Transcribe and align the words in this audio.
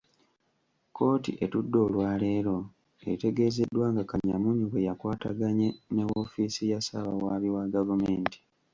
Kkooti 0.89 1.31
etudde 1.43 1.77
olwaleero, 1.85 2.55
etegeezeddwa 3.11 3.85
nga 3.91 4.03
Kanyamunyu 4.09 4.65
bwe 4.67 4.85
yakwataganye 4.87 5.67
ne 5.93 6.03
woofiisi 6.09 6.63
ya 6.71 6.79
ssaabawaabi 6.81 7.49
wa 7.55 7.63
gavumenti. 7.73 8.39